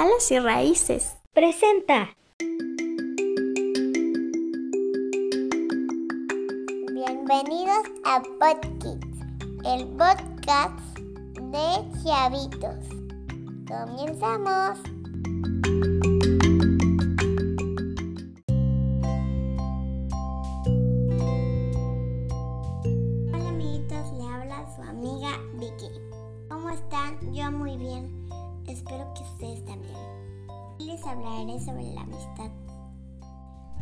Alas 0.00 0.30
y 0.30 0.38
Raíces. 0.38 1.16
Presenta. 1.32 2.10
Bienvenidos 6.92 7.82
a 8.04 8.22
Podkids, 8.38 9.18
el 9.64 9.88
podcast 9.96 10.78
de 11.34 11.82
Chavitos. 12.04 12.86
Comenzamos. 13.66 14.78
Hola 23.34 23.48
amiguitos, 23.48 24.12
le 24.12 24.24
habla 24.32 24.64
su 24.76 24.82
amiga 24.82 25.30
Vicky. 25.54 25.90
¿Cómo 26.48 26.70
están? 26.70 27.34
Yo 27.34 27.50
muy 27.50 27.76
bien. 27.76 28.17
Espero 28.68 29.12
que 29.14 29.22
ustedes 29.22 29.64
también. 29.64 29.96
Les 30.78 31.04
hablaré 31.04 31.58
sobre 31.58 31.94
la 31.94 32.02
amistad. 32.02 32.50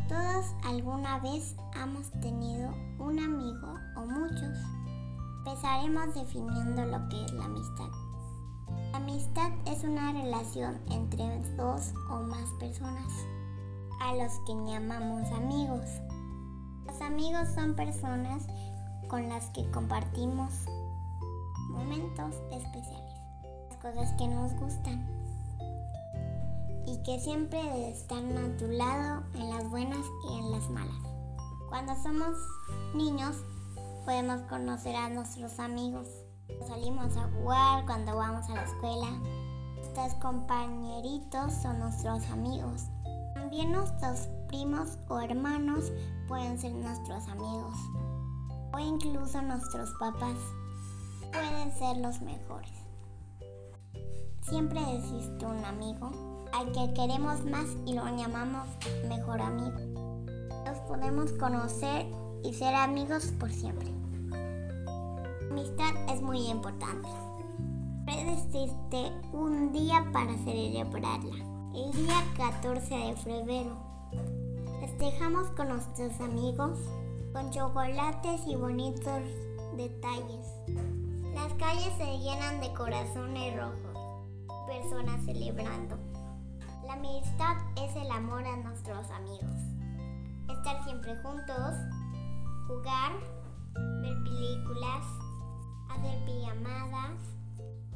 Todos 0.07 0.45
alguna 0.63 1.19
vez 1.19 1.55
hemos 1.75 2.09
tenido 2.21 2.71
un 2.97 3.19
amigo 3.19 3.73
o 3.97 4.05
muchos. 4.05 4.57
Empezaremos 5.39 6.15
definiendo 6.15 6.85
lo 6.85 7.09
que 7.09 7.25
es 7.25 7.33
la 7.33 7.45
amistad. 7.45 7.89
La 8.91 8.97
amistad 8.97 9.51
es 9.65 9.83
una 9.83 10.13
relación 10.13 10.79
entre 10.89 11.41
dos 11.57 11.93
o 12.09 12.23
más 12.23 12.49
personas, 12.59 13.11
a 13.99 14.13
los 14.15 14.31
que 14.45 14.53
llamamos 14.71 15.29
amigos. 15.33 15.85
Los 16.85 17.01
amigos 17.01 17.49
son 17.53 17.75
personas 17.75 18.47
con 19.09 19.27
las 19.27 19.49
que 19.49 19.69
compartimos 19.71 20.53
momentos 21.69 22.35
especiales, 22.51 23.06
cosas 23.93 24.11
que 24.17 24.27
nos 24.27 24.53
gustan 24.55 25.05
y 26.85 26.97
que 27.03 27.19
siempre 27.19 27.89
están 27.89 28.37
a 28.37 28.57
tu 28.57 28.67
lado 28.67 29.23
en 29.33 29.49
las 29.49 29.69
buenas 29.69 30.05
y 30.29 30.39
en 30.39 30.51
las 30.51 30.69
malas. 30.69 31.01
Cuando 31.69 31.95
somos 31.95 32.35
niños 32.93 33.37
podemos 34.03 34.41
conocer 34.43 34.95
a 34.95 35.09
nuestros 35.09 35.59
amigos. 35.59 36.07
Salimos 36.67 37.15
a 37.15 37.29
jugar 37.31 37.85
cuando 37.85 38.15
vamos 38.15 38.49
a 38.49 38.55
la 38.55 38.63
escuela. 38.63 39.09
Nuestros 39.75 40.13
compañeritos 40.15 41.53
son 41.53 41.79
nuestros 41.79 42.25
amigos. 42.29 42.83
También 43.35 43.71
nuestros 43.71 44.27
primos 44.49 44.97
o 45.07 45.19
hermanos 45.19 45.91
pueden 46.27 46.59
ser 46.59 46.73
nuestros 46.73 47.25
amigos. 47.27 47.77
O 48.73 48.79
incluso 48.79 49.41
nuestros 49.41 49.89
papás 49.99 50.37
pueden 51.31 51.71
ser 51.77 51.97
los 51.97 52.21
mejores. 52.21 52.76
Siempre 54.49 54.79
existe 54.95 55.45
un 55.45 55.63
amigo 55.65 56.09
al 56.53 56.71
que 56.71 56.93
queremos 56.93 57.43
más 57.43 57.65
y 57.85 57.93
lo 57.93 58.05
llamamos 58.15 58.67
mejor 59.09 59.41
amigo. 59.41 59.77
Los 60.65 60.77
podemos 60.87 61.33
conocer 61.33 62.05
y 62.45 62.53
ser 62.53 62.73
amigos 62.73 63.33
por 63.39 63.51
siempre. 63.51 63.89
La 64.31 65.47
amistad 65.51 65.93
es 66.13 66.21
muy 66.21 66.47
importante. 66.47 67.09
Existe 68.07 69.11
un 69.33 69.73
día 69.73 70.05
para 70.13 70.33
celebrarla, 70.37 71.35
el 71.75 71.91
día 71.91 72.23
14 72.37 72.95
de 72.95 73.15
febrero. 73.17 73.75
Festejamos 74.79 75.49
con 75.57 75.69
nuestros 75.69 76.21
amigos 76.21 76.79
con 77.33 77.51
chocolates 77.51 78.47
y 78.47 78.55
bonitos 78.55 79.23
detalles. 79.75 80.47
Las 81.35 81.53
calles 81.55 81.93
se 81.97 82.17
llenan 82.19 82.61
de 82.61 82.73
corazones 82.73 83.55
rojos, 83.55 84.06
personas 84.67 85.23
celebrando. 85.25 85.97
La 86.85 86.93
amistad 86.93 87.55
es 87.77 87.95
el 87.95 88.11
amor 88.11 88.45
a 88.45 88.57
nuestros 88.57 89.09
amigos. 89.11 89.55
Estar 90.49 90.83
siempre 90.83 91.15
juntos, 91.23 91.73
jugar, 92.67 93.13
ver 94.01 94.23
películas, 94.23 95.05
hacer 95.89 96.25
pijamadas, 96.25 97.17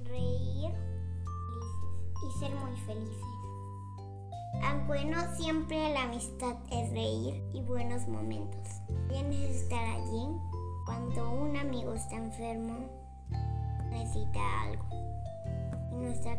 reír 0.04 0.72
y 2.26 2.40
ser 2.40 2.56
muy 2.56 2.78
felices. 2.80 3.26
Aunque 4.64 5.06
no 5.06 5.36
siempre 5.36 5.94
la 5.94 6.04
amistad 6.04 6.56
es 6.72 6.90
reír 6.92 7.44
y 7.54 7.62
buenos 7.62 8.08
momentos. 8.08 8.82
Tienes 9.10 9.64
estar 9.64 9.84
allí 9.84 10.26
cuando 10.86 11.32
un 11.32 11.58
amigo 11.58 11.94
está 11.94 12.16
enfermo, 12.16 12.90
necesita 13.90 14.40
algo. 14.64 15.21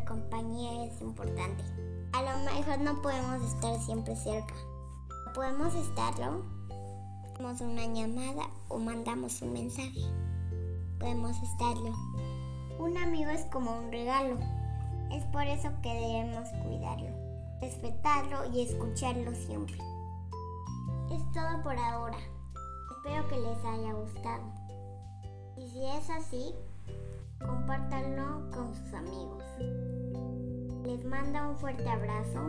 Compañía 0.05 0.85
es 0.85 1.01
importante. 1.01 1.63
A 2.11 2.21
lo 2.21 2.51
mejor 2.51 2.79
no 2.79 3.01
podemos 3.01 3.41
estar 3.41 3.79
siempre 3.79 4.15
cerca. 4.15 4.53
Podemos 5.33 5.73
estarlo. 5.75 6.43
Hacemos 7.33 7.61
una 7.61 7.85
llamada 7.85 8.49
o 8.67 8.79
mandamos 8.79 9.41
un 9.41 9.53
mensaje. 9.53 10.01
Podemos 10.99 11.41
estarlo. 11.41 11.93
Un 12.79 12.97
amigo 12.97 13.31
es 13.31 13.45
como 13.45 13.77
un 13.77 13.91
regalo. 13.91 14.37
Es 15.11 15.23
por 15.25 15.43
eso 15.43 15.69
que 15.81 15.93
debemos 15.93 16.49
cuidarlo, 16.63 17.09
respetarlo 17.61 18.51
y 18.53 18.61
escucharlo 18.61 19.33
siempre. 19.35 19.77
Es 21.11 21.31
todo 21.31 21.61
por 21.63 21.77
ahora. 21.77 22.17
Espero 22.97 23.27
que 23.29 23.37
les 23.37 23.65
haya 23.65 23.93
gustado. 23.93 24.43
Y 25.57 25.69
si 25.69 25.85
es 25.85 26.09
así, 26.09 26.53
compártanlo 27.39 28.49
con 28.51 28.73
sus 28.73 28.93
amigos. 28.93 29.43
Les 30.85 31.03
manda 31.05 31.47
un 31.47 31.57
fuerte 31.57 31.87
abrazo, 31.87 32.39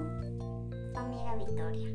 su 0.93 0.99
amiga 0.99 1.37
Victoria. 1.37 1.89